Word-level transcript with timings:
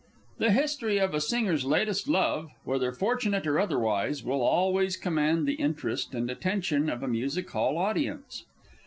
The 0.39 0.49
history 0.49 0.97
of 0.97 1.13
a 1.13 1.21
singer's 1.21 1.63
latest 1.63 2.07
love 2.07 2.49
whether 2.63 2.91
fortunate 2.91 3.45
or 3.45 3.59
otherwise 3.59 4.23
will 4.23 4.41
always 4.41 4.97
command 4.97 5.45
the 5.45 5.53
interest 5.53 6.15
and 6.15 6.27
attention 6.27 6.89
of 6.89 7.03
a 7.03 7.07
Music 7.07 7.47
hall 7.51 7.77
audience. 7.77 8.43